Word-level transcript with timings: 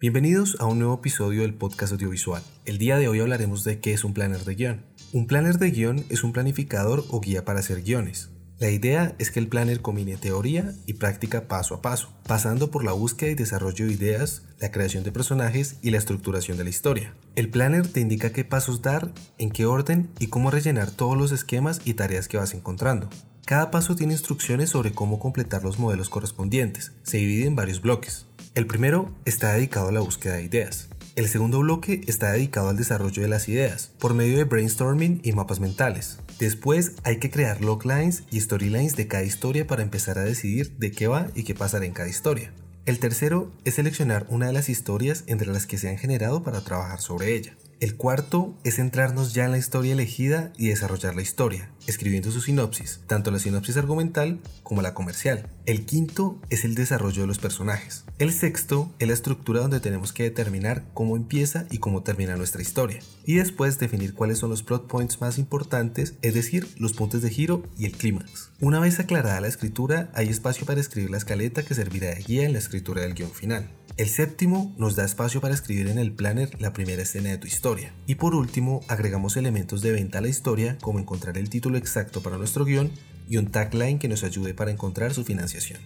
Bienvenidos 0.00 0.56
a 0.60 0.66
un 0.66 0.78
nuevo 0.78 0.94
episodio 0.94 1.42
del 1.42 1.54
podcast 1.54 1.92
audiovisual. 1.92 2.40
El 2.64 2.78
día 2.78 2.98
de 2.98 3.08
hoy 3.08 3.18
hablaremos 3.18 3.64
de 3.64 3.80
qué 3.80 3.92
es 3.92 4.04
un 4.04 4.14
planner 4.14 4.44
de 4.44 4.54
guion. 4.54 4.84
Un 5.12 5.26
planner 5.26 5.58
de 5.58 5.72
guion 5.72 6.04
es 6.08 6.22
un 6.22 6.32
planificador 6.32 7.04
o 7.10 7.20
guía 7.20 7.44
para 7.44 7.58
hacer 7.58 7.82
guiones. 7.82 8.30
La 8.60 8.70
idea 8.70 9.16
es 9.18 9.32
que 9.32 9.40
el 9.40 9.48
planner 9.48 9.82
combine 9.82 10.16
teoría 10.16 10.72
y 10.86 10.92
práctica 10.92 11.48
paso 11.48 11.74
a 11.74 11.82
paso, 11.82 12.12
pasando 12.28 12.70
por 12.70 12.84
la 12.84 12.92
búsqueda 12.92 13.32
y 13.32 13.34
desarrollo 13.34 13.86
de 13.86 13.92
ideas, 13.92 14.42
la 14.60 14.70
creación 14.70 15.02
de 15.02 15.10
personajes 15.10 15.78
y 15.82 15.90
la 15.90 15.98
estructuración 15.98 16.58
de 16.58 16.62
la 16.62 16.70
historia. 16.70 17.16
El 17.34 17.50
planner 17.50 17.88
te 17.88 17.98
indica 17.98 18.32
qué 18.32 18.44
pasos 18.44 18.82
dar, 18.82 19.12
en 19.36 19.50
qué 19.50 19.66
orden 19.66 20.10
y 20.20 20.28
cómo 20.28 20.52
rellenar 20.52 20.92
todos 20.92 21.18
los 21.18 21.32
esquemas 21.32 21.80
y 21.84 21.94
tareas 21.94 22.28
que 22.28 22.36
vas 22.36 22.54
encontrando. 22.54 23.10
Cada 23.44 23.72
paso 23.72 23.96
tiene 23.96 24.12
instrucciones 24.12 24.70
sobre 24.70 24.92
cómo 24.92 25.18
completar 25.18 25.64
los 25.64 25.80
modelos 25.80 26.08
correspondientes. 26.08 26.92
Se 27.02 27.16
divide 27.16 27.48
en 27.48 27.56
varios 27.56 27.80
bloques. 27.80 28.27
El 28.58 28.66
primero 28.66 29.14
está 29.24 29.52
dedicado 29.52 29.90
a 29.90 29.92
la 29.92 30.00
búsqueda 30.00 30.34
de 30.34 30.42
ideas. 30.42 30.88
El 31.14 31.28
segundo 31.28 31.60
bloque 31.60 32.00
está 32.08 32.32
dedicado 32.32 32.68
al 32.68 32.76
desarrollo 32.76 33.22
de 33.22 33.28
las 33.28 33.48
ideas, 33.48 33.92
por 34.00 34.14
medio 34.14 34.36
de 34.36 34.42
brainstorming 34.42 35.20
y 35.22 35.30
mapas 35.30 35.60
mentales. 35.60 36.18
Después 36.40 36.94
hay 37.04 37.20
que 37.20 37.30
crear 37.30 37.60
loglines 37.60 38.24
y 38.32 38.40
storylines 38.40 38.96
de 38.96 39.06
cada 39.06 39.22
historia 39.22 39.68
para 39.68 39.84
empezar 39.84 40.18
a 40.18 40.24
decidir 40.24 40.76
de 40.76 40.90
qué 40.90 41.06
va 41.06 41.28
y 41.36 41.44
qué 41.44 41.54
pasará 41.54 41.86
en 41.86 41.92
cada 41.92 42.08
historia. 42.08 42.52
El 42.84 42.98
tercero 42.98 43.52
es 43.64 43.74
seleccionar 43.74 44.26
una 44.28 44.48
de 44.48 44.54
las 44.54 44.68
historias 44.68 45.22
entre 45.28 45.52
las 45.52 45.66
que 45.66 45.78
se 45.78 45.88
han 45.88 45.96
generado 45.96 46.42
para 46.42 46.64
trabajar 46.64 47.00
sobre 47.00 47.36
ella. 47.36 47.56
El 47.80 47.94
cuarto 47.94 48.58
es 48.64 48.74
centrarnos 48.74 49.34
ya 49.34 49.44
en 49.44 49.52
la 49.52 49.58
historia 49.58 49.92
elegida 49.92 50.52
y 50.56 50.66
desarrollar 50.66 51.14
la 51.14 51.22
historia, 51.22 51.70
escribiendo 51.86 52.32
su 52.32 52.40
sinopsis, 52.40 53.02
tanto 53.06 53.30
la 53.30 53.38
sinopsis 53.38 53.76
argumental 53.76 54.40
como 54.64 54.82
la 54.82 54.94
comercial. 54.94 55.48
El 55.64 55.86
quinto 55.86 56.40
es 56.50 56.64
el 56.64 56.74
desarrollo 56.74 57.20
de 57.20 57.28
los 57.28 57.38
personajes. 57.38 58.04
El 58.18 58.32
sexto 58.32 58.92
es 58.98 59.06
la 59.06 59.14
estructura 59.14 59.60
donde 59.60 59.78
tenemos 59.78 60.12
que 60.12 60.24
determinar 60.24 60.86
cómo 60.92 61.16
empieza 61.16 61.66
y 61.70 61.78
cómo 61.78 62.02
termina 62.02 62.34
nuestra 62.34 62.62
historia. 62.62 62.98
Y 63.24 63.36
después 63.36 63.78
definir 63.78 64.12
cuáles 64.12 64.38
son 64.38 64.50
los 64.50 64.64
plot 64.64 64.88
points 64.88 65.20
más 65.20 65.38
importantes, 65.38 66.14
es 66.22 66.34
decir, 66.34 66.66
los 66.78 66.94
puntos 66.94 67.22
de 67.22 67.30
giro 67.30 67.62
y 67.78 67.86
el 67.86 67.92
clímax. 67.92 68.50
Una 68.60 68.80
vez 68.80 68.98
aclarada 68.98 69.40
la 69.40 69.46
escritura, 69.46 70.10
hay 70.14 70.30
espacio 70.30 70.66
para 70.66 70.80
escribir 70.80 71.10
la 71.10 71.18
escaleta 71.18 71.62
que 71.62 71.74
servirá 71.74 72.08
de 72.08 72.24
guía 72.24 72.44
en 72.44 72.54
la 72.54 72.58
escritura 72.58 73.02
del 73.02 73.14
guion 73.14 73.30
final. 73.30 73.70
El 73.98 74.08
séptimo 74.08 74.74
nos 74.78 74.94
da 74.94 75.04
espacio 75.04 75.40
para 75.40 75.54
escribir 75.54 75.88
en 75.88 75.98
el 75.98 76.12
planner 76.12 76.50
la 76.60 76.72
primera 76.72 77.02
escena 77.02 77.30
de 77.30 77.38
tu 77.38 77.48
historia. 77.48 77.92
Y 78.06 78.14
por 78.14 78.36
último, 78.36 78.84
agregamos 78.86 79.36
elementos 79.36 79.82
de 79.82 79.90
venta 79.90 80.18
a 80.18 80.20
la 80.20 80.28
historia, 80.28 80.78
como 80.80 81.00
encontrar 81.00 81.36
el 81.36 81.50
título 81.50 81.78
exacto 81.78 82.22
para 82.22 82.38
nuestro 82.38 82.64
guion 82.64 82.92
y 83.28 83.38
un 83.38 83.50
tagline 83.50 83.98
que 83.98 84.06
nos 84.06 84.22
ayude 84.22 84.54
para 84.54 84.70
encontrar 84.70 85.14
su 85.14 85.24
financiación. 85.24 85.80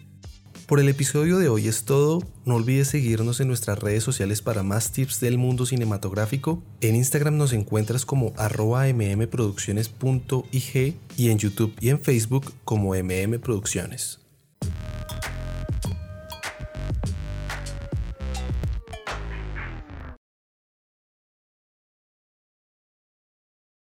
Por 0.67 0.79
el 0.79 0.91
episodio 0.91 1.39
de 1.39 1.49
hoy 1.49 1.69
es 1.69 1.85
todo. 1.85 2.23
No 2.45 2.57
olvides 2.57 2.89
seguirnos 2.89 3.41
en 3.41 3.49
nuestras 3.49 3.79
redes 3.79 4.05
sociales 4.05 4.43
para 4.43 4.63
más 4.63 4.93
tips 4.93 5.21
del 5.21 5.39
mundo 5.39 5.65
cinematográfico. 5.65 6.63
En 6.83 6.97
Instagram 6.97 7.39
nos 7.39 7.55
encuentras 7.55 8.05
como 8.05 8.35
arroba 8.37 8.85
mmproducciones.ig 8.93 10.97
y 11.17 11.31
en 11.31 11.39
YouTube 11.39 11.75
y 11.81 11.89
en 11.89 11.99
Facebook 11.99 12.53
como 12.67 12.95
mmproducciones. 12.95 14.22